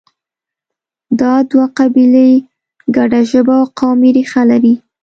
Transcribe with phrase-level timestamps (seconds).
[1.19, 2.29] دا دوه قبیلې
[2.95, 4.73] ګډه ژبه او قومي ریښه لري.